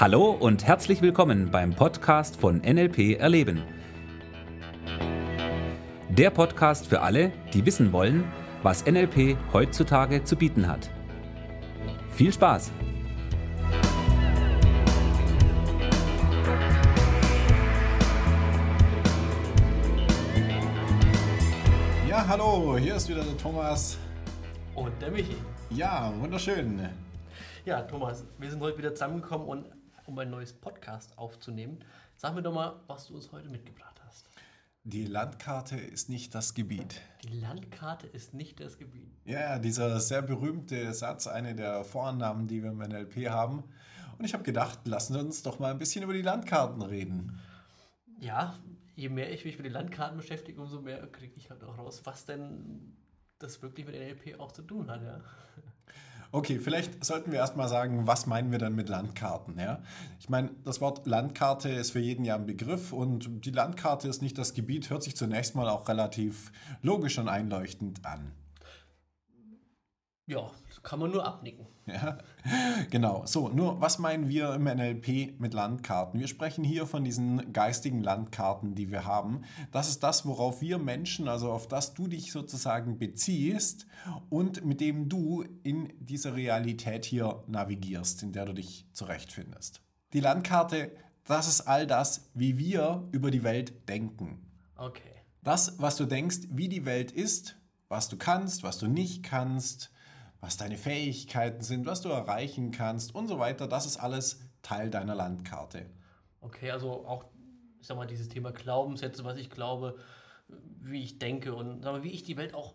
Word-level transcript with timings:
Hallo 0.00 0.30
und 0.30 0.66
herzlich 0.66 1.02
willkommen 1.02 1.50
beim 1.50 1.74
Podcast 1.74 2.40
von 2.40 2.62
NLP 2.62 3.18
Erleben. 3.18 3.62
Der 6.08 6.30
Podcast 6.30 6.86
für 6.86 7.02
alle, 7.02 7.32
die 7.52 7.66
wissen 7.66 7.92
wollen, 7.92 8.24
was 8.62 8.86
NLP 8.86 9.36
heutzutage 9.52 10.24
zu 10.24 10.36
bieten 10.36 10.66
hat. 10.66 10.90
Viel 12.12 12.32
Spaß! 12.32 12.72
Ja, 22.08 22.26
hallo, 22.26 22.78
hier 22.78 22.94
ist 22.94 23.06
wieder 23.06 23.22
der 23.22 23.36
Thomas. 23.36 23.98
Und 24.74 24.92
der 25.02 25.10
Michi. 25.10 25.36
Ja, 25.68 26.10
wunderschön. 26.18 26.88
Ja, 27.66 27.82
Thomas, 27.82 28.24
wir 28.38 28.50
sind 28.50 28.62
heute 28.62 28.78
wieder 28.78 28.94
zusammengekommen, 28.94 29.46
und, 29.46 29.66
um 30.10 30.18
ein 30.18 30.30
neues 30.30 30.52
Podcast 30.52 31.16
aufzunehmen. 31.16 31.78
Sag 32.16 32.34
mir 32.34 32.42
doch 32.42 32.52
mal, 32.52 32.80
was 32.88 33.06
du 33.06 33.14
uns 33.14 33.30
heute 33.32 33.48
mitgebracht 33.48 34.00
hast. 34.04 34.26
Die 34.82 35.04
Landkarte 35.04 35.76
ist 35.76 36.08
nicht 36.08 36.34
das 36.34 36.54
Gebiet. 36.54 37.00
Die 37.22 37.38
Landkarte 37.38 38.08
ist 38.08 38.34
nicht 38.34 38.60
das 38.60 38.76
Gebiet. 38.76 39.12
Ja, 39.24 39.58
dieser 39.58 40.00
sehr 40.00 40.22
berühmte 40.22 40.92
Satz, 40.94 41.26
eine 41.26 41.54
der 41.54 41.84
Vorannahmen, 41.84 42.48
die 42.48 42.62
wir 42.62 42.70
im 42.70 42.78
NLP 42.78 43.28
haben. 43.28 43.62
Und 44.18 44.24
ich 44.24 44.34
habe 44.34 44.42
gedacht, 44.42 44.80
lassen 44.86 45.14
wir 45.14 45.20
uns 45.20 45.42
doch 45.42 45.60
mal 45.60 45.70
ein 45.70 45.78
bisschen 45.78 46.02
über 46.02 46.12
die 46.12 46.22
Landkarten 46.22 46.82
reden. 46.82 47.38
Ja, 48.18 48.58
je 48.96 49.08
mehr 49.08 49.32
ich 49.32 49.44
mich 49.44 49.56
mit 49.56 49.66
den 49.66 49.72
Landkarten 49.72 50.16
beschäftige, 50.16 50.60
umso 50.60 50.80
mehr 50.80 51.06
kriege 51.06 51.34
ich 51.36 51.50
halt 51.50 51.62
auch 51.62 51.78
raus, 51.78 52.02
was 52.04 52.24
denn 52.24 52.96
das 53.38 53.62
wirklich 53.62 53.86
mit 53.86 53.94
NLP 53.94 54.40
auch 54.40 54.52
zu 54.52 54.62
tun 54.62 54.90
hat. 54.90 55.02
Ja. 55.02 55.20
Okay, 56.32 56.60
vielleicht 56.60 57.04
sollten 57.04 57.32
wir 57.32 57.40
erstmal 57.40 57.68
sagen, 57.68 58.06
was 58.06 58.26
meinen 58.26 58.52
wir 58.52 58.58
dann 58.58 58.76
mit 58.76 58.88
Landkarten? 58.88 59.58
Ja? 59.58 59.82
Ich 60.20 60.28
meine, 60.28 60.50
das 60.64 60.80
Wort 60.80 61.04
Landkarte 61.04 61.68
ist 61.68 61.90
für 61.90 61.98
jeden 61.98 62.24
ja 62.24 62.36
ein 62.36 62.46
Begriff 62.46 62.92
und 62.92 63.44
die 63.44 63.50
Landkarte 63.50 64.06
ist 64.06 64.22
nicht 64.22 64.38
das 64.38 64.54
Gebiet, 64.54 64.90
hört 64.90 65.02
sich 65.02 65.16
zunächst 65.16 65.56
mal 65.56 65.68
auch 65.68 65.88
relativ 65.88 66.52
logisch 66.82 67.18
und 67.18 67.28
einleuchtend 67.28 68.06
an. 68.06 68.30
Ja, 70.30 70.48
kann 70.84 71.00
man 71.00 71.10
nur 71.10 71.26
abnicken. 71.26 71.66
Ja, 71.86 72.18
genau. 72.90 73.26
So, 73.26 73.48
nur 73.48 73.80
was 73.80 73.98
meinen 73.98 74.28
wir 74.28 74.54
im 74.54 74.62
NLP 74.62 75.40
mit 75.40 75.54
Landkarten? 75.54 76.20
Wir 76.20 76.28
sprechen 76.28 76.62
hier 76.62 76.86
von 76.86 77.02
diesen 77.02 77.52
geistigen 77.52 78.00
Landkarten, 78.00 78.76
die 78.76 78.92
wir 78.92 79.06
haben. 79.06 79.42
Das 79.72 79.88
ist 79.88 80.04
das, 80.04 80.24
worauf 80.24 80.60
wir 80.60 80.78
Menschen, 80.78 81.26
also 81.26 81.50
auf 81.50 81.66
das 81.66 81.94
du 81.94 82.06
dich 82.06 82.30
sozusagen 82.30 82.96
beziehst 82.96 83.88
und 84.28 84.64
mit 84.64 84.80
dem 84.80 85.08
du 85.08 85.42
in 85.64 85.92
dieser 85.98 86.36
Realität 86.36 87.04
hier 87.04 87.42
navigierst, 87.48 88.22
in 88.22 88.30
der 88.30 88.44
du 88.44 88.52
dich 88.52 88.86
zurechtfindest. 88.92 89.82
Die 90.12 90.20
Landkarte, 90.20 90.92
das 91.24 91.48
ist 91.48 91.62
all 91.62 91.88
das, 91.88 92.30
wie 92.34 92.56
wir 92.56 93.08
über 93.10 93.32
die 93.32 93.42
Welt 93.42 93.88
denken. 93.88 94.46
Okay. 94.76 95.24
Das, 95.42 95.80
was 95.80 95.96
du 95.96 96.04
denkst, 96.04 96.42
wie 96.50 96.68
die 96.68 96.84
Welt 96.84 97.10
ist, 97.10 97.56
was 97.88 98.08
du 98.08 98.16
kannst, 98.16 98.62
was 98.62 98.78
du 98.78 98.86
nicht 98.86 99.24
kannst, 99.24 99.90
was 100.40 100.56
deine 100.56 100.76
Fähigkeiten 100.76 101.62
sind, 101.62 101.86
was 101.86 102.00
du 102.00 102.08
erreichen 102.08 102.70
kannst 102.70 103.14
und 103.14 103.28
so 103.28 103.38
weiter. 103.38 103.68
Das 103.68 103.86
ist 103.86 103.98
alles 103.98 104.40
Teil 104.62 104.90
deiner 104.90 105.14
Landkarte. 105.14 105.86
Okay, 106.40 106.70
also 106.70 107.06
auch, 107.06 107.24
ich 107.80 107.86
sag 107.86 107.96
mal, 107.96 108.06
dieses 108.06 108.28
Thema 108.28 108.52
Glaubenssätze, 108.52 109.24
was 109.24 109.36
ich 109.36 109.50
glaube, 109.50 109.98
wie 110.80 111.02
ich 111.02 111.18
denke 111.18 111.54
und 111.54 111.82
sag 111.82 111.92
mal, 111.92 112.02
wie 112.02 112.10
ich 112.10 112.22
die 112.22 112.36
Welt 112.36 112.54
auch 112.54 112.74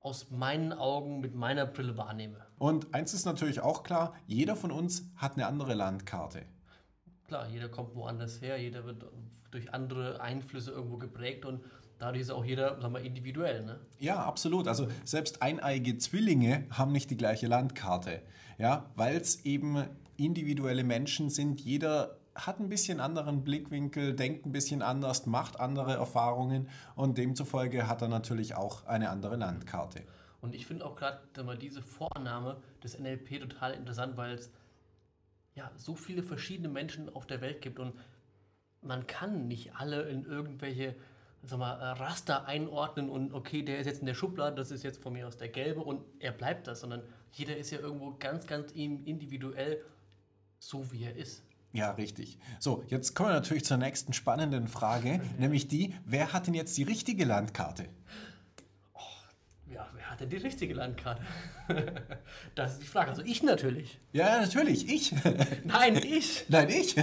aus 0.00 0.30
meinen 0.30 0.72
Augen 0.72 1.20
mit 1.20 1.34
meiner 1.34 1.66
Brille 1.66 1.96
wahrnehme. 1.96 2.44
Und 2.58 2.92
eins 2.94 3.14
ist 3.14 3.24
natürlich 3.24 3.60
auch 3.60 3.82
klar, 3.82 4.14
jeder 4.26 4.56
von 4.56 4.72
uns 4.72 5.04
hat 5.16 5.34
eine 5.34 5.46
andere 5.46 5.74
Landkarte. 5.74 6.44
Klar, 7.28 7.48
jeder 7.48 7.68
kommt 7.68 7.94
woanders 7.94 8.40
her, 8.40 8.60
jeder 8.60 8.84
wird 8.84 9.04
durch 9.50 9.72
andere 9.72 10.20
Einflüsse 10.20 10.72
irgendwo 10.72 10.96
geprägt 10.96 11.44
und 11.44 11.62
dadurch 12.02 12.22
ist 12.22 12.30
auch 12.30 12.44
jeder 12.44 12.80
sagen 12.80 12.94
wir, 12.94 13.00
individuell. 13.00 13.64
Ne? 13.64 13.78
Ja, 14.00 14.16
absolut. 14.24 14.66
Also 14.66 14.88
selbst 15.04 15.40
eineige 15.40 15.96
Zwillinge 15.98 16.66
haben 16.70 16.92
nicht 16.92 17.10
die 17.10 17.16
gleiche 17.16 17.46
Landkarte, 17.46 18.22
ja, 18.58 18.90
weil 18.96 19.16
es 19.16 19.44
eben 19.44 19.84
individuelle 20.16 20.84
Menschen 20.84 21.30
sind. 21.30 21.60
Jeder 21.60 22.18
hat 22.34 22.60
ein 22.60 22.68
bisschen 22.68 23.00
anderen 23.00 23.44
Blickwinkel, 23.44 24.14
denkt 24.14 24.46
ein 24.46 24.52
bisschen 24.52 24.82
anders, 24.82 25.26
macht 25.26 25.60
andere 25.60 25.94
Erfahrungen 25.94 26.68
und 26.96 27.18
demzufolge 27.18 27.86
hat 27.86 28.02
er 28.02 28.08
natürlich 28.08 28.54
auch 28.56 28.86
eine 28.86 29.10
andere 29.10 29.36
Landkarte. 29.36 30.02
Und 30.40 30.54
ich 30.54 30.66
finde 30.66 30.84
auch 30.86 30.96
gerade 30.96 31.20
diese 31.60 31.82
Vorannahme 31.82 32.56
des 32.82 32.98
NLP 32.98 33.40
total 33.40 33.74
interessant, 33.74 34.16
weil 34.16 34.34
es 34.34 34.50
ja 35.54 35.70
so 35.76 35.94
viele 35.94 36.22
verschiedene 36.22 36.68
Menschen 36.68 37.14
auf 37.14 37.26
der 37.26 37.40
Welt 37.40 37.60
gibt 37.60 37.78
und 37.78 37.94
man 38.80 39.06
kann 39.06 39.46
nicht 39.46 39.76
alle 39.76 40.02
in 40.08 40.24
irgendwelche 40.24 40.96
sag 41.42 41.58
mal, 41.58 41.74
äh, 41.74 41.98
Raster 41.98 42.46
einordnen 42.46 43.10
und 43.10 43.32
okay, 43.34 43.62
der 43.62 43.78
ist 43.78 43.86
jetzt 43.86 44.00
in 44.00 44.06
der 44.06 44.14
Schublade, 44.14 44.56
das 44.56 44.70
ist 44.70 44.84
jetzt 44.84 45.02
von 45.02 45.12
mir 45.12 45.26
aus 45.26 45.36
der 45.36 45.48
gelbe 45.48 45.80
und 45.80 46.02
er 46.20 46.32
bleibt 46.32 46.66
das, 46.66 46.80
sondern 46.80 47.02
jeder 47.32 47.56
ist 47.56 47.70
ja 47.70 47.78
irgendwo 47.78 48.14
ganz, 48.18 48.46
ganz 48.46 48.72
individuell 48.72 49.82
so, 50.58 50.90
wie 50.92 51.04
er 51.04 51.16
ist. 51.16 51.42
Ja, 51.72 51.92
richtig. 51.92 52.38
So, 52.58 52.84
jetzt 52.88 53.14
kommen 53.14 53.30
wir 53.30 53.34
natürlich 53.34 53.64
zur 53.64 53.78
nächsten 53.78 54.12
spannenden 54.12 54.68
Frage, 54.68 55.20
nämlich 55.38 55.68
die, 55.68 55.94
wer 56.04 56.32
hat 56.32 56.46
denn 56.46 56.54
jetzt 56.54 56.76
die 56.76 56.82
richtige 56.82 57.24
Landkarte? 57.24 57.86
Oh, 58.94 59.00
ja, 59.72 59.88
wer 59.94 60.10
hat 60.10 60.20
denn 60.20 60.28
die 60.28 60.36
richtige 60.36 60.74
Landkarte? 60.74 61.22
das 62.54 62.74
ist 62.74 62.82
die 62.82 62.86
Frage. 62.86 63.10
Also 63.10 63.22
ich 63.22 63.42
natürlich. 63.42 63.98
Ja, 64.12 64.40
natürlich, 64.40 64.88
ich. 64.88 65.14
Nein, 65.64 65.96
ich. 66.04 66.44
Nein, 66.48 66.68
ich. 66.68 66.94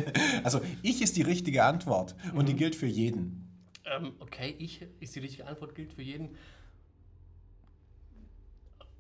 Also 0.44 0.62
ich 0.84 1.02
ist 1.02 1.18
die 1.18 1.24
richtige 1.24 1.64
Antwort 1.64 2.16
und 2.34 2.44
mhm. 2.44 2.46
die 2.46 2.56
gilt 2.56 2.76
für 2.76 2.86
jeden. 2.86 3.49
Ähm, 3.90 4.14
okay, 4.20 4.56
ich 4.58 4.86
ist 5.00 5.16
die 5.16 5.20
richtige 5.20 5.48
Antwort, 5.48 5.76
gilt 5.76 5.94
für 5.94 6.02
jeden. 6.02 6.36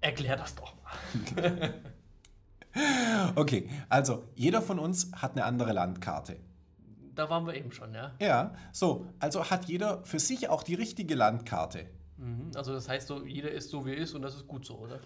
Erklär 0.01 0.37
das 0.37 0.55
doch 0.55 0.75
mal. 0.81 1.73
okay, 3.35 3.69
also 3.89 4.23
jeder 4.35 4.61
von 4.61 4.79
uns 4.79 5.11
hat 5.13 5.33
eine 5.33 5.43
andere 5.43 5.73
Landkarte. 5.73 6.37
Da 7.15 7.29
waren 7.29 7.45
wir 7.45 7.53
eben 7.53 7.71
schon, 7.71 7.93
ja. 7.93 8.13
Ja, 8.19 8.55
so, 8.71 9.05
also 9.19 9.49
hat 9.49 9.65
jeder 9.65 10.05
für 10.05 10.19
sich 10.19 10.47
auch 10.47 10.63
die 10.63 10.75
richtige 10.75 11.15
Landkarte. 11.15 11.85
Mhm. 12.19 12.51
Also 12.55 12.73
das 12.73 12.89
heißt 12.89 13.07
so, 13.07 13.25
jeder 13.25 13.51
ist 13.51 13.69
so 13.69 13.85
wie 13.85 13.91
er 13.91 13.97
ist 13.97 14.13
und 14.13 14.21
das 14.21 14.35
ist 14.35 14.47
gut 14.47 14.65
so, 14.65 14.75
oder? 14.75 14.99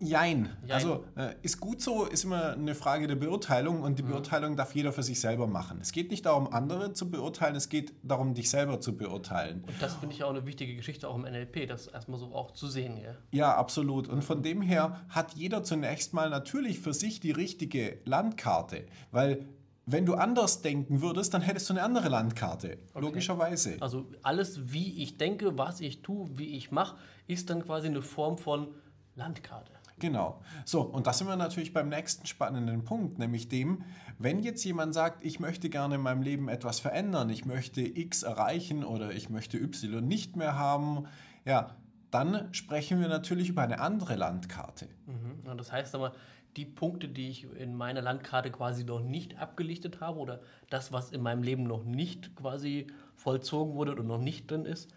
Jein. 0.00 0.48
Jein. 0.62 0.70
Also 0.70 1.04
äh, 1.16 1.34
ist 1.42 1.60
gut 1.60 1.82
so, 1.82 2.06
ist 2.06 2.24
immer 2.24 2.52
eine 2.52 2.74
Frage 2.74 3.06
der 3.06 3.16
Beurteilung 3.16 3.82
und 3.82 3.98
die 3.98 4.02
mhm. 4.02 4.08
Beurteilung 4.08 4.56
darf 4.56 4.74
jeder 4.74 4.92
für 4.92 5.02
sich 5.02 5.20
selber 5.20 5.46
machen. 5.46 5.78
Es 5.80 5.92
geht 5.92 6.10
nicht 6.10 6.24
darum, 6.24 6.52
andere 6.52 6.92
zu 6.94 7.10
beurteilen, 7.10 7.54
es 7.56 7.68
geht 7.68 7.92
darum, 8.02 8.34
dich 8.34 8.48
selber 8.48 8.80
zu 8.80 8.96
beurteilen. 8.96 9.64
Und 9.66 9.82
das 9.82 9.94
finde 9.96 10.14
ich 10.14 10.24
auch 10.24 10.30
eine 10.30 10.46
wichtige 10.46 10.74
Geschichte 10.74 11.08
auch 11.08 11.16
im 11.16 11.22
NLP, 11.22 11.68
das 11.68 11.86
erstmal 11.86 12.18
so 12.18 12.34
auch 12.34 12.52
zu 12.52 12.66
sehen. 12.66 12.96
Ja, 12.96 13.14
ja 13.30 13.54
absolut. 13.56 14.08
Und 14.08 14.22
von 14.22 14.42
dem 14.42 14.62
her 14.62 15.04
hat 15.08 15.34
jeder 15.34 15.62
zunächst 15.64 16.14
mal 16.14 16.30
natürlich 16.30 16.80
für 16.80 16.94
sich 16.94 17.20
die 17.20 17.32
richtige 17.32 17.98
Landkarte, 18.04 18.86
weil 19.10 19.46
wenn 19.86 20.06
du 20.06 20.14
anders 20.14 20.62
denken 20.62 21.02
würdest, 21.02 21.34
dann 21.34 21.42
hättest 21.42 21.68
du 21.68 21.74
eine 21.74 21.82
andere 21.82 22.08
Landkarte, 22.08 22.78
okay. 22.92 23.00
logischerweise. 23.04 23.76
Also 23.80 24.06
alles, 24.22 24.72
wie 24.72 25.02
ich 25.02 25.18
denke, 25.18 25.58
was 25.58 25.80
ich 25.80 26.02
tue, 26.02 26.28
wie 26.38 26.56
ich 26.56 26.70
mache, 26.70 26.96
ist 27.26 27.50
dann 27.50 27.64
quasi 27.64 27.88
eine 27.88 28.02
Form 28.02 28.38
von 28.38 28.68
Landkarte. 29.14 29.72
Genau. 29.98 30.40
So, 30.64 30.82
und 30.82 31.06
das 31.06 31.18
sind 31.18 31.28
wir 31.28 31.36
natürlich 31.36 31.72
beim 31.72 31.88
nächsten 31.88 32.26
spannenden 32.26 32.84
Punkt, 32.84 33.18
nämlich 33.18 33.48
dem, 33.48 33.84
wenn 34.18 34.42
jetzt 34.42 34.64
jemand 34.64 34.92
sagt, 34.92 35.24
ich 35.24 35.38
möchte 35.38 35.70
gerne 35.70 35.96
in 35.96 36.00
meinem 36.00 36.22
Leben 36.22 36.48
etwas 36.48 36.80
verändern, 36.80 37.30
ich 37.30 37.44
möchte 37.44 37.80
X 37.80 38.22
erreichen 38.22 38.84
oder 38.84 39.12
ich 39.12 39.30
möchte 39.30 39.56
Y 39.56 40.06
nicht 40.06 40.36
mehr 40.36 40.58
haben, 40.58 41.06
ja, 41.44 41.76
dann 42.10 42.52
sprechen 42.52 43.00
wir 43.00 43.08
natürlich 43.08 43.48
über 43.48 43.62
eine 43.62 43.80
andere 43.80 44.16
Landkarte. 44.16 44.88
Mhm. 45.06 45.56
Das 45.56 45.72
heißt 45.72 45.94
aber, 45.94 46.12
die 46.56 46.66
Punkte, 46.66 47.08
die 47.08 47.28
ich 47.28 47.44
in 47.44 47.74
meiner 47.74 48.02
Landkarte 48.02 48.50
quasi 48.50 48.84
noch 48.84 49.00
nicht 49.00 49.38
abgelichtet 49.38 50.00
habe 50.00 50.18
oder 50.18 50.40
das, 50.70 50.92
was 50.92 51.10
in 51.10 51.22
meinem 51.22 51.42
Leben 51.42 51.64
noch 51.64 51.84
nicht 51.84 52.34
quasi 52.36 52.86
vollzogen 53.16 53.74
wurde 53.74 53.92
oder 53.92 54.04
noch 54.04 54.20
nicht 54.20 54.50
drin 54.50 54.64
ist, 54.64 54.92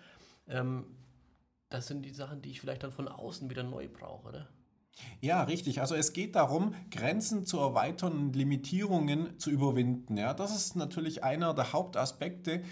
ähm, 0.47 0.85
das 1.69 1.87
sind 1.87 2.03
die 2.03 2.13
Sachen, 2.13 2.41
die 2.41 2.51
ich 2.51 2.61
vielleicht 2.61 2.83
dann 2.83 2.91
von 2.91 3.07
außen 3.07 3.49
wieder 3.49 3.63
neu 3.63 3.87
brauche, 3.89 4.27
oder? 4.27 4.47
Ja, 5.19 5.43
richtig. 5.43 5.81
Also 5.81 5.95
es 5.95 6.13
geht 6.13 6.35
darum, 6.35 6.73
Grenzen 6.91 7.45
zu 7.45 7.59
erweitern 7.59 8.13
und 8.13 8.35
Limitierungen 8.35 9.37
zu 9.39 9.51
überwinden. 9.51 10.17
Ja, 10.17 10.33
das 10.33 10.55
ist 10.55 10.75
natürlich 10.75 11.23
einer 11.23 11.53
der 11.53 11.73
Hauptaspekte, 11.73 12.63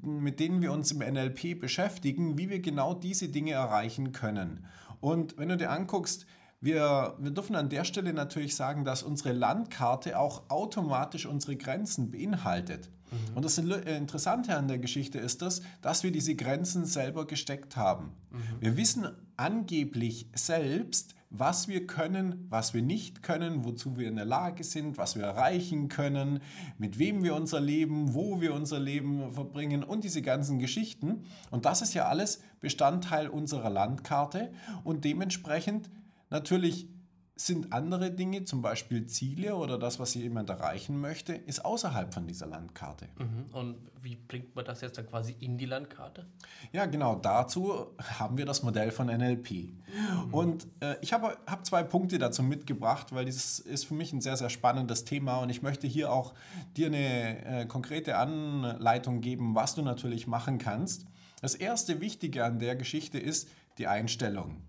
mit 0.00 0.40
denen 0.40 0.62
wir 0.62 0.72
uns 0.72 0.92
im 0.92 0.98
NLP 0.98 1.58
beschäftigen, 1.58 2.38
wie 2.38 2.50
wir 2.50 2.60
genau 2.60 2.94
diese 2.94 3.28
Dinge 3.28 3.52
erreichen 3.52 4.12
können. 4.12 4.66
Und 5.00 5.36
wenn 5.36 5.48
du 5.48 5.56
dir 5.56 5.70
anguckst, 5.70 6.26
wir, 6.64 7.14
wir 7.18 7.30
dürfen 7.30 7.56
an 7.56 7.68
der 7.68 7.84
Stelle 7.84 8.14
natürlich 8.14 8.56
sagen, 8.56 8.84
dass 8.84 9.02
unsere 9.02 9.32
Landkarte 9.32 10.18
auch 10.18 10.48
automatisch 10.48 11.26
unsere 11.26 11.56
Grenzen 11.56 12.10
beinhaltet. 12.10 12.88
Mhm. 13.10 13.36
Und 13.36 13.44
das 13.44 13.58
äh, 13.58 13.96
Interessante 13.96 14.56
an 14.56 14.66
der 14.66 14.78
Geschichte 14.78 15.18
ist 15.18 15.42
das, 15.42 15.60
dass 15.82 16.02
wir 16.02 16.10
diese 16.10 16.34
Grenzen 16.34 16.86
selber 16.86 17.26
gesteckt 17.26 17.76
haben. 17.76 18.12
Mhm. 18.30 18.38
Wir 18.60 18.76
wissen 18.78 19.08
angeblich 19.36 20.26
selbst, 20.34 21.14
was 21.36 21.66
wir 21.68 21.86
können, 21.86 22.46
was 22.48 22.72
wir 22.74 22.82
nicht 22.82 23.22
können, 23.22 23.64
wozu 23.64 23.98
wir 23.98 24.08
in 24.08 24.16
der 24.16 24.24
Lage 24.24 24.62
sind, 24.62 24.96
was 24.96 25.16
wir 25.16 25.24
erreichen 25.24 25.88
können, 25.88 26.40
mit 26.78 26.98
wem 26.98 27.24
wir 27.24 27.34
unser 27.34 27.60
Leben, 27.60 28.14
wo 28.14 28.40
wir 28.40 28.54
unser 28.54 28.78
Leben 28.78 29.32
verbringen 29.32 29.82
und 29.82 30.04
diese 30.04 30.22
ganzen 30.22 30.60
Geschichten. 30.60 31.24
Und 31.50 31.64
das 31.64 31.82
ist 31.82 31.92
ja 31.92 32.06
alles 32.06 32.40
Bestandteil 32.60 33.28
unserer 33.28 33.68
Landkarte 33.68 34.52
und 34.84 35.04
dementsprechend 35.04 35.90
natürlich 36.34 36.88
sind 37.36 37.72
andere 37.72 38.12
Dinge, 38.12 38.44
zum 38.44 38.62
Beispiel 38.62 39.06
Ziele 39.06 39.56
oder 39.56 39.76
das, 39.76 39.98
was 39.98 40.14
jemand 40.14 40.50
erreichen 40.50 41.00
möchte, 41.00 41.32
ist 41.32 41.64
außerhalb 41.64 42.14
von 42.14 42.28
dieser 42.28 42.46
Landkarte. 42.46 43.08
Mhm. 43.18 43.52
Und 43.52 43.76
wie 44.02 44.14
bringt 44.14 44.54
man 44.54 44.64
das 44.64 44.80
jetzt 44.82 44.98
dann 44.98 45.06
quasi 45.08 45.34
in 45.40 45.58
die 45.58 45.64
Landkarte? 45.64 46.26
Ja, 46.72 46.86
genau, 46.86 47.16
dazu 47.16 47.86
haben 47.98 48.38
wir 48.38 48.46
das 48.46 48.62
Modell 48.62 48.92
von 48.92 49.08
NLP. 49.08 49.50
Mhm. 49.50 50.32
Und 50.34 50.66
äh, 50.78 50.94
ich 51.00 51.12
habe 51.12 51.36
hab 51.46 51.66
zwei 51.66 51.82
Punkte 51.82 52.18
dazu 52.18 52.44
mitgebracht, 52.44 53.12
weil 53.12 53.24
dieses 53.24 53.58
ist 53.58 53.84
für 53.86 53.94
mich 53.94 54.12
ein 54.12 54.20
sehr, 54.20 54.36
sehr 54.36 54.50
spannendes 54.50 55.04
Thema 55.04 55.38
und 55.38 55.50
ich 55.50 55.60
möchte 55.60 55.88
hier 55.88 56.12
auch 56.12 56.34
dir 56.76 56.86
eine 56.86 57.62
äh, 57.62 57.66
konkrete 57.66 58.16
Anleitung 58.16 59.20
geben, 59.20 59.56
was 59.56 59.74
du 59.74 59.82
natürlich 59.82 60.28
machen 60.28 60.58
kannst. 60.58 61.06
Das 61.40 61.56
erste 61.56 62.00
Wichtige 62.00 62.44
an 62.44 62.60
der 62.60 62.76
Geschichte 62.76 63.18
ist 63.18 63.48
die 63.78 63.88
Einstellung. 63.88 64.62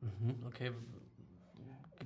Mhm. 0.00 0.46
Okay, 0.46 0.72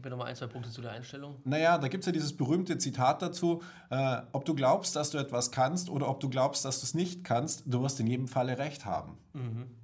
Gib 0.01 0.07
mir 0.07 0.11
nochmal 0.13 0.29
ein, 0.29 0.37
zwei 0.37 0.47
Punkte 0.47 0.71
zu 0.71 0.81
der 0.81 0.93
Einstellung. 0.93 1.43
Naja, 1.45 1.77
da 1.77 1.89
gibt 1.89 2.05
es 2.05 2.07
ja 2.07 2.13
dieses 2.13 2.35
berühmte 2.35 2.79
Zitat 2.79 3.21
dazu, 3.21 3.63
äh, 3.91 4.23
ob 4.33 4.47
du 4.47 4.55
glaubst, 4.55 4.97
dass 4.97 5.11
du 5.11 5.19
etwas 5.19 5.51
kannst 5.51 5.91
oder 5.91 6.09
ob 6.09 6.21
du 6.21 6.31
glaubst, 6.31 6.65
dass 6.65 6.81
du 6.81 6.85
es 6.85 6.95
nicht 6.95 7.23
kannst, 7.23 7.65
du 7.67 7.83
wirst 7.83 8.01
in 8.01 8.07
jedem 8.07 8.27
Falle 8.27 8.57
recht 8.57 8.87
haben. 8.87 9.19
Mhm. 9.35 9.67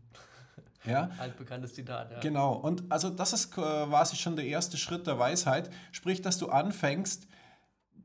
Ja? 0.86 1.10
Altbekanntes 1.18 1.74
Zitat, 1.74 2.12
ja. 2.12 2.20
Genau, 2.20 2.54
und 2.54 2.84
also 2.90 3.10
das 3.10 3.32
ist 3.32 3.50
quasi 3.50 4.14
schon 4.14 4.36
der 4.36 4.46
erste 4.46 4.76
Schritt 4.76 5.08
der 5.08 5.18
Weisheit, 5.18 5.68
sprich, 5.90 6.22
dass 6.22 6.38
du 6.38 6.48
anfängst, 6.48 7.26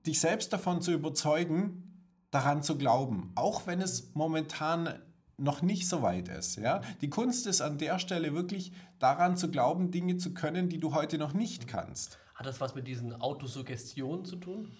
dich 0.07 0.19
selbst 0.19 0.51
davon 0.51 0.81
zu 0.81 0.91
überzeugen, 0.91 2.09
daran 2.31 2.63
zu 2.63 2.79
glauben, 2.79 3.33
auch 3.35 3.67
wenn 3.67 3.81
es 3.81 4.15
momentan 4.15 4.99
noch 5.41 5.61
nicht 5.61 5.87
so 5.87 6.01
weit 6.01 6.27
ist. 6.29 6.57
Ja? 6.57 6.81
Die 7.01 7.09
Kunst 7.09 7.47
ist 7.47 7.61
an 7.61 7.77
der 7.77 7.99
Stelle 7.99 8.33
wirklich 8.33 8.71
daran 8.99 9.35
zu 9.35 9.49
glauben, 9.49 9.91
Dinge 9.91 10.17
zu 10.17 10.33
können, 10.33 10.69
die 10.69 10.79
du 10.79 10.93
heute 10.93 11.17
noch 11.17 11.33
nicht 11.33 11.67
kannst. 11.67 12.19
Hat 12.35 12.45
das 12.45 12.61
was 12.61 12.75
mit 12.75 12.87
diesen 12.87 13.19
Autosuggestionen 13.19 14.25
zu 14.25 14.35
tun? 14.37 14.71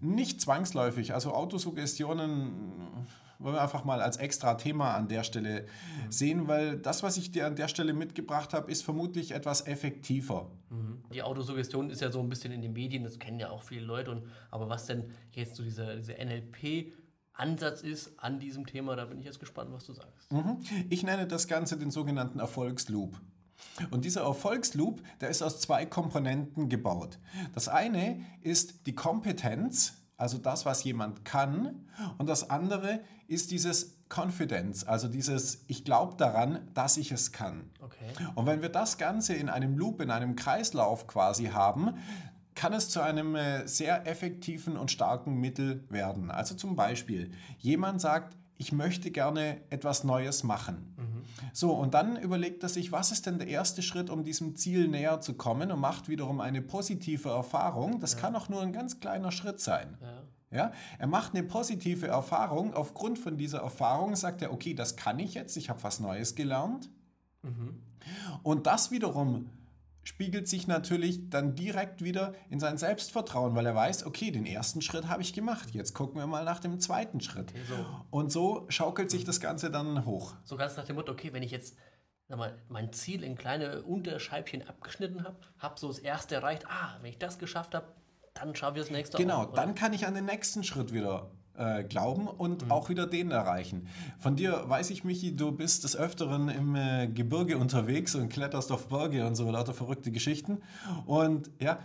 Nicht 0.00 0.40
zwangsläufig. 0.40 1.14
Also 1.14 1.32
Autosuggestionen 1.32 3.06
wollen 3.38 3.54
wir 3.54 3.62
einfach 3.62 3.84
mal 3.84 4.00
als 4.00 4.16
extra 4.16 4.54
Thema 4.54 4.94
an 4.94 5.08
der 5.08 5.22
Stelle 5.22 5.66
sehen, 6.08 6.48
weil 6.48 6.78
das, 6.78 7.02
was 7.02 7.16
ich 7.18 7.30
dir 7.30 7.46
an 7.46 7.54
der 7.54 7.68
Stelle 7.68 7.92
mitgebracht 7.92 8.54
habe, 8.54 8.70
ist 8.70 8.82
vermutlich 8.82 9.32
etwas 9.32 9.66
effektiver. 9.66 10.50
Mhm. 10.70 11.02
Die 11.12 11.22
Autosuggestion 11.22 11.90
ist 11.90 12.00
ja 12.00 12.10
so 12.10 12.20
ein 12.20 12.28
bisschen 12.28 12.52
in 12.52 12.62
den 12.62 12.72
Medien, 12.72 13.04
das 13.04 13.18
kennen 13.18 13.38
ja 13.38 13.50
auch 13.50 13.62
viele 13.62 13.84
Leute. 13.84 14.10
Und, 14.10 14.24
aber 14.50 14.68
was 14.68 14.86
denn 14.86 15.10
jetzt 15.32 15.56
so 15.56 15.62
diese, 15.62 15.96
diese 15.96 16.14
NLP- 16.14 16.92
Ansatz 17.36 17.82
ist 17.82 18.18
an 18.18 18.38
diesem 18.38 18.66
Thema. 18.66 18.96
Da 18.96 19.04
bin 19.04 19.18
ich 19.18 19.26
jetzt 19.26 19.40
gespannt, 19.40 19.70
was 19.72 19.84
du 19.84 19.92
sagst. 19.92 20.32
Mhm. 20.32 20.58
Ich 20.88 21.02
nenne 21.02 21.26
das 21.26 21.48
Ganze 21.48 21.76
den 21.76 21.90
sogenannten 21.90 22.38
Erfolgsloop. 22.38 23.20
Und 23.90 24.04
dieser 24.04 24.22
Erfolgsloop, 24.22 25.02
der 25.20 25.28
ist 25.28 25.42
aus 25.42 25.60
zwei 25.60 25.86
Komponenten 25.86 26.68
gebaut. 26.68 27.18
Das 27.54 27.68
eine 27.68 28.24
ist 28.42 28.86
die 28.86 28.94
Kompetenz, 28.94 29.94
also 30.16 30.38
das, 30.38 30.64
was 30.64 30.84
jemand 30.84 31.24
kann. 31.24 31.86
Und 32.18 32.28
das 32.28 32.48
andere 32.48 33.00
ist 33.28 33.50
dieses 33.50 33.96
Confidence, 34.08 34.84
also 34.84 35.08
dieses 35.08 35.64
Ich 35.66 35.84
glaube 35.84 36.16
daran, 36.16 36.68
dass 36.74 36.96
ich 36.96 37.10
es 37.12 37.32
kann. 37.32 37.70
Okay. 37.80 38.12
Und 38.34 38.46
wenn 38.46 38.62
wir 38.62 38.68
das 38.68 38.98
Ganze 38.98 39.34
in 39.34 39.48
einem 39.48 39.76
Loop, 39.76 40.00
in 40.00 40.10
einem 40.10 40.36
Kreislauf 40.36 41.06
quasi 41.06 41.46
haben, 41.46 41.94
kann 42.56 42.72
es 42.72 42.88
zu 42.88 43.00
einem 43.00 43.36
äh, 43.36 43.68
sehr 43.68 44.06
effektiven 44.08 44.76
und 44.76 44.90
starken 44.90 45.38
Mittel 45.38 45.84
werden. 45.88 46.32
Also 46.32 46.56
zum 46.56 46.74
Beispiel, 46.74 47.30
jemand 47.58 48.00
sagt, 48.00 48.36
ich 48.58 48.72
möchte 48.72 49.10
gerne 49.10 49.60
etwas 49.70 50.02
Neues 50.02 50.42
machen. 50.42 50.94
Mhm. 50.96 51.22
So, 51.52 51.72
und 51.74 51.94
dann 51.94 52.16
überlegt 52.16 52.62
er 52.62 52.70
sich, 52.70 52.90
was 52.90 53.12
ist 53.12 53.26
denn 53.26 53.38
der 53.38 53.48
erste 53.48 53.82
Schritt, 53.82 54.08
um 54.08 54.24
diesem 54.24 54.56
Ziel 54.56 54.88
näher 54.88 55.20
zu 55.20 55.34
kommen 55.34 55.70
und 55.70 55.78
macht 55.78 56.08
wiederum 56.08 56.40
eine 56.40 56.62
positive 56.62 57.28
Erfahrung. 57.28 58.00
Das 58.00 58.14
ja. 58.14 58.20
kann 58.20 58.34
auch 58.34 58.48
nur 58.48 58.62
ein 58.62 58.72
ganz 58.72 58.98
kleiner 58.98 59.30
Schritt 59.30 59.60
sein. 59.60 59.98
Ja. 60.00 60.22
Ja, 60.52 60.72
er 60.98 61.08
macht 61.08 61.34
eine 61.34 61.42
positive 61.42 62.06
Erfahrung. 62.06 62.72
Aufgrund 62.72 63.18
von 63.18 63.36
dieser 63.36 63.58
Erfahrung 63.58 64.14
sagt 64.14 64.42
er, 64.42 64.52
okay, 64.52 64.74
das 64.74 64.96
kann 64.96 65.18
ich 65.18 65.34
jetzt, 65.34 65.56
ich 65.56 65.68
habe 65.68 65.82
was 65.82 65.98
Neues 65.98 66.36
gelernt. 66.36 66.88
Mhm. 67.42 67.82
Und 68.44 68.66
das 68.66 68.92
wiederum 68.92 69.50
spiegelt 70.06 70.46
sich 70.46 70.68
natürlich 70.68 71.28
dann 71.30 71.56
direkt 71.56 72.02
wieder 72.02 72.32
in 72.48 72.60
sein 72.60 72.78
Selbstvertrauen, 72.78 73.56
weil 73.56 73.66
er 73.66 73.74
weiß, 73.74 74.06
okay, 74.06 74.30
den 74.30 74.46
ersten 74.46 74.80
Schritt 74.80 75.08
habe 75.08 75.20
ich 75.20 75.32
gemacht, 75.32 75.70
jetzt 75.72 75.94
gucken 75.94 76.20
wir 76.20 76.28
mal 76.28 76.44
nach 76.44 76.60
dem 76.60 76.78
zweiten 76.78 77.20
Schritt. 77.20 77.50
Okay, 77.50 77.62
so. 77.68 77.86
Und 78.10 78.30
so 78.30 78.66
schaukelt 78.68 79.10
sich 79.10 79.24
das 79.24 79.40
Ganze 79.40 79.68
dann 79.68 80.06
hoch. 80.06 80.34
So 80.44 80.56
ganz 80.56 80.76
nach 80.76 80.84
dem 80.84 80.94
Motto, 80.94 81.10
okay, 81.10 81.32
wenn 81.32 81.42
ich 81.42 81.50
jetzt 81.50 81.76
mal, 82.28 82.56
mein 82.68 82.92
Ziel 82.92 83.24
in 83.24 83.36
kleine 83.36 83.82
Unterscheibchen 83.82 84.66
abgeschnitten 84.68 85.24
habe, 85.24 85.38
habe 85.58 85.78
so 85.78 85.88
das 85.88 85.98
erste 85.98 86.36
erreicht, 86.36 86.66
ah, 86.68 86.96
wenn 87.00 87.10
ich 87.10 87.18
das 87.18 87.40
geschafft 87.40 87.74
habe, 87.74 87.92
dann 88.34 88.54
schaffe 88.54 88.78
ich 88.78 88.84
das 88.84 88.92
nächste 88.92 89.16
Genau, 89.16 89.42
auch, 89.42 89.54
dann 89.54 89.74
kann 89.74 89.92
ich 89.92 90.06
an 90.06 90.14
den 90.14 90.26
nächsten 90.26 90.62
Schritt 90.62 90.92
wieder 90.92 91.32
äh, 91.58 91.84
glauben 91.84 92.28
und 92.28 92.64
mhm. 92.64 92.72
auch 92.72 92.88
wieder 92.88 93.06
den 93.06 93.30
erreichen. 93.30 93.88
Von 94.18 94.36
dir 94.36 94.64
weiß 94.66 94.90
ich, 94.90 95.04
Michi, 95.04 95.34
du 95.34 95.52
bist 95.52 95.84
des 95.84 95.96
Öfteren 95.96 96.48
im 96.48 96.74
äh, 96.74 97.08
Gebirge 97.08 97.58
unterwegs 97.58 98.14
und 98.14 98.28
kletterst 98.28 98.72
auf 98.72 98.88
Berge 98.88 99.26
und 99.26 99.34
so 99.34 99.50
lauter 99.50 99.74
verrückte 99.74 100.10
Geschichten. 100.10 100.58
Und 101.06 101.50
ja, 101.60 101.78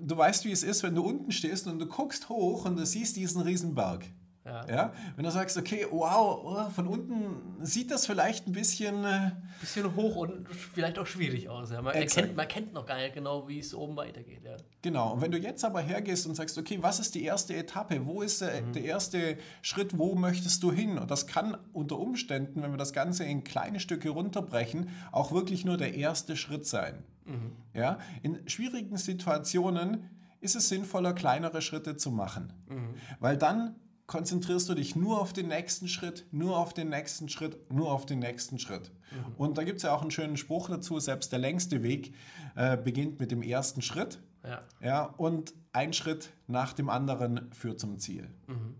du 0.00 0.16
weißt, 0.16 0.44
wie 0.44 0.52
es 0.52 0.62
ist, 0.62 0.82
wenn 0.82 0.94
du 0.94 1.02
unten 1.02 1.32
stehst 1.32 1.66
und 1.66 1.78
du 1.78 1.86
guckst 1.86 2.28
hoch 2.28 2.64
und 2.64 2.76
du 2.76 2.86
siehst 2.86 3.16
diesen 3.16 3.42
Riesenberg. 3.42 4.04
Ja. 4.48 4.66
ja. 4.68 4.92
Wenn 5.16 5.24
du 5.24 5.30
sagst, 5.30 5.56
okay, 5.56 5.86
wow, 5.90 6.40
oh, 6.44 6.70
von 6.70 6.86
unten 6.86 7.64
sieht 7.64 7.90
das 7.90 8.06
vielleicht 8.06 8.46
ein 8.46 8.52
bisschen. 8.52 9.04
Äh, 9.04 9.32
bisschen 9.60 9.94
hoch 9.94 10.16
und 10.16 10.48
vielleicht 10.48 10.98
auch 10.98 11.06
schwierig 11.06 11.48
aus. 11.48 11.70
Ja. 11.70 11.82
Man, 11.82 11.94
erkennt, 11.94 12.36
man 12.36 12.48
kennt 12.48 12.72
noch 12.72 12.86
gar 12.86 12.96
nicht 12.96 13.14
genau, 13.14 13.48
wie 13.48 13.58
es 13.58 13.74
oben 13.74 13.96
weitergeht. 13.96 14.44
Ja. 14.44 14.56
Genau. 14.82 15.12
Und 15.12 15.20
wenn 15.20 15.30
du 15.30 15.38
jetzt 15.38 15.64
aber 15.64 15.80
hergehst 15.80 16.26
und 16.26 16.34
sagst, 16.34 16.56
okay, 16.56 16.78
was 16.80 16.98
ist 17.00 17.14
die 17.14 17.24
erste 17.24 17.54
Etappe? 17.54 18.06
Wo 18.06 18.22
ist 18.22 18.40
der, 18.40 18.62
mhm. 18.62 18.72
der 18.72 18.84
erste 18.84 19.38
Schritt? 19.62 19.98
Wo 19.98 20.14
möchtest 20.14 20.62
du 20.62 20.72
hin? 20.72 20.98
Und 20.98 21.10
das 21.10 21.26
kann 21.26 21.56
unter 21.72 21.98
Umständen, 21.98 22.62
wenn 22.62 22.70
wir 22.70 22.78
das 22.78 22.92
Ganze 22.92 23.24
in 23.24 23.44
kleine 23.44 23.80
Stücke 23.80 24.10
runterbrechen, 24.10 24.90
auch 25.12 25.32
wirklich 25.32 25.64
nur 25.64 25.76
der 25.76 25.94
erste 25.94 26.36
Schritt 26.36 26.66
sein. 26.66 27.04
Mhm. 27.24 27.52
Ja. 27.74 27.98
In 28.22 28.48
schwierigen 28.48 28.96
Situationen 28.96 30.08
ist 30.40 30.56
es 30.56 30.68
sinnvoller, 30.68 31.12
kleinere 31.12 31.62
Schritte 31.62 31.96
zu 31.96 32.10
machen. 32.10 32.52
Mhm. 32.68 32.94
Weil 33.20 33.36
dann 33.36 33.76
konzentrierst 34.08 34.68
du 34.70 34.74
dich 34.74 34.96
nur 34.96 35.20
auf 35.20 35.32
den 35.32 35.48
nächsten 35.48 35.86
Schritt, 35.86 36.26
nur 36.32 36.56
auf 36.56 36.72
den 36.72 36.88
nächsten 36.88 37.28
Schritt, 37.28 37.70
nur 37.70 37.92
auf 37.92 38.06
den 38.06 38.18
nächsten 38.18 38.58
Schritt. 38.58 38.90
Mhm. 39.12 39.34
Und 39.36 39.58
da 39.58 39.64
gibt 39.64 39.76
es 39.76 39.82
ja 39.84 39.94
auch 39.94 40.00
einen 40.00 40.10
schönen 40.10 40.38
Spruch 40.38 40.68
dazu, 40.68 40.98
selbst 40.98 41.30
der 41.30 41.38
längste 41.38 41.82
Weg 41.82 42.14
äh, 42.56 42.76
beginnt 42.76 43.20
mit 43.20 43.30
dem 43.30 43.42
ersten 43.42 43.82
Schritt. 43.82 44.18
Ja. 44.42 44.62
ja. 44.80 45.04
Und 45.04 45.52
ein 45.72 45.92
Schritt 45.92 46.30
nach 46.46 46.72
dem 46.72 46.88
anderen 46.88 47.52
führt 47.52 47.78
zum 47.78 47.98
Ziel. 47.98 48.30
Mhm. 48.46 48.76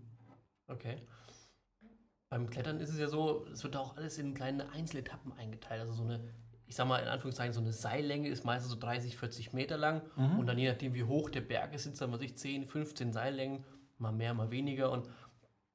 Okay. 0.67 0.97
Beim 2.29 2.49
Klettern 2.49 2.79
ist 2.79 2.89
es 2.89 2.99
ja 2.99 3.07
so, 3.07 3.45
es 3.53 3.63
wird 3.63 3.75
auch 3.75 3.97
alles 3.97 4.17
in 4.17 4.33
kleine 4.33 4.71
Einzeletappen 4.71 5.31
eingeteilt. 5.33 5.81
Also 5.81 5.93
so 5.93 6.03
eine, 6.03 6.23
ich 6.65 6.75
sag 6.75 6.87
mal 6.87 6.99
in 6.99 7.07
Anführungszeichen, 7.07 7.53
so 7.53 7.61
eine 7.61 7.73
Seillänge 7.73 8.29
ist 8.29 8.45
meistens 8.45 8.71
so 8.71 8.79
30, 8.79 9.15
40 9.15 9.53
Meter 9.53 9.77
lang. 9.77 10.01
Mhm. 10.15 10.39
Und 10.39 10.47
dann 10.47 10.57
je 10.57 10.71
nachdem, 10.71 10.95
wie 10.95 11.03
hoch 11.03 11.29
der 11.29 11.41
Berg 11.41 11.75
ist, 11.75 11.83
sind 11.83 11.93
es 11.93 11.99
dann, 11.99 12.11
was 12.11 12.21
ich, 12.21 12.35
10, 12.35 12.65
15 12.65 13.13
Seillängen 13.13 13.63
mal 13.99 14.11
mehr, 14.11 14.33
mal 14.33 14.51
weniger. 14.51 14.91
Und 14.91 15.07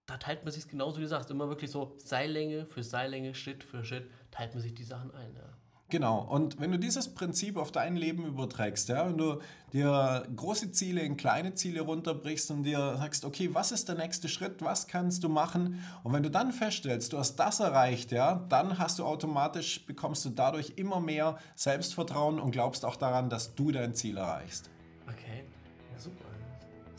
da 0.06 0.16
teilt 0.16 0.44
man 0.44 0.52
sich 0.52 0.68
genauso, 0.68 0.98
wie 0.98 1.02
du 1.02 1.08
sagst, 1.08 1.30
immer 1.30 1.48
wirklich 1.48 1.70
so 1.70 1.94
Seillänge 1.98 2.66
für 2.66 2.82
Seillänge, 2.82 3.34
Schritt 3.34 3.64
für 3.64 3.84
Schritt, 3.84 4.10
teilt 4.30 4.52
man 4.54 4.62
sich 4.62 4.74
die 4.74 4.84
Sachen 4.84 5.10
ein. 5.14 5.34
Ja. 5.34 5.54
Genau, 5.90 6.18
und 6.22 6.58
wenn 6.58 6.72
du 6.72 6.78
dieses 6.78 7.14
Prinzip 7.14 7.56
auf 7.56 7.70
dein 7.70 7.94
Leben 7.94 8.24
überträgst, 8.24 8.88
ja, 8.88 9.06
wenn 9.06 9.18
du 9.18 9.40
dir 9.72 10.26
große 10.34 10.72
Ziele 10.72 11.02
in 11.02 11.16
kleine 11.16 11.54
Ziele 11.54 11.82
runterbrichst 11.82 12.50
und 12.50 12.64
dir 12.64 12.96
sagst, 12.96 13.24
okay, 13.24 13.50
was 13.52 13.70
ist 13.70 13.88
der 13.88 13.94
nächste 13.94 14.28
Schritt, 14.28 14.62
was 14.62 14.88
kannst 14.88 15.22
du 15.22 15.28
machen? 15.28 15.84
Und 16.02 16.12
wenn 16.12 16.22
du 16.22 16.30
dann 16.30 16.52
feststellst, 16.52 17.12
du 17.12 17.18
hast 17.18 17.36
das 17.36 17.60
erreicht, 17.60 18.12
ja, 18.12 18.44
dann 18.48 18.78
hast 18.78 18.98
du 18.98 19.04
automatisch, 19.04 19.84
bekommst 19.84 20.24
du 20.24 20.30
dadurch 20.30 20.72
immer 20.76 21.00
mehr 21.00 21.38
Selbstvertrauen 21.54 22.40
und 22.40 22.50
glaubst 22.50 22.84
auch 22.84 22.96
daran, 22.96 23.28
dass 23.28 23.54
du 23.54 23.70
dein 23.70 23.94
Ziel 23.94 24.16
erreichst. 24.16 24.70
Okay, 25.06 25.44
ja, 25.92 25.98
super 26.00 26.23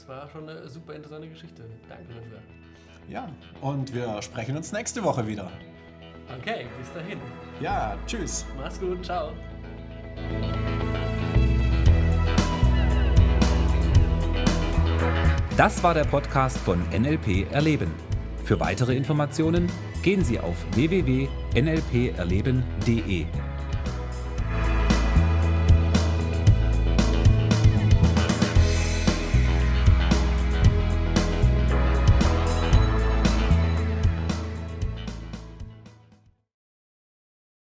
war 0.07 0.29
schon 0.29 0.49
eine 0.49 0.67
super 0.67 0.93
interessante 0.93 1.29
Geschichte. 1.29 1.63
Danke 1.87 2.13
dafür. 2.13 2.39
Ja, 3.07 3.29
und 3.61 3.93
wir 3.93 4.21
sprechen 4.21 4.57
uns 4.57 4.71
nächste 4.71 5.03
Woche 5.03 5.27
wieder. 5.27 5.51
Okay, 6.39 6.65
bis 6.79 6.91
dahin. 6.91 7.19
Ja, 7.59 7.95
tschüss. 8.07 8.45
Mach's 8.57 8.79
gut, 8.79 9.05
ciao. 9.05 9.31
Das 15.55 15.83
war 15.83 15.93
der 15.93 16.05
Podcast 16.05 16.57
von 16.57 16.81
NLP 16.89 17.51
Erleben. 17.51 17.91
Für 18.43 18.59
weitere 18.59 18.95
Informationen 18.95 19.71
gehen 20.03 20.23
Sie 20.23 20.39
auf 20.39 20.55
www.nlperleben.de. 20.75 23.25